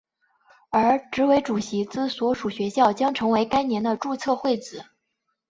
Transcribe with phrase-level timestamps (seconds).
[0.71, 4.81] 而执委主席之所属学校将成为该年的注册会址。